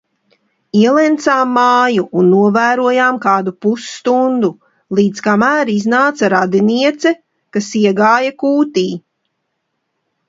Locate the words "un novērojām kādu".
2.21-3.53